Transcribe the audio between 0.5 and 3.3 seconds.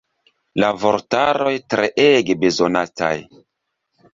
La vortaroj treege bezonataj.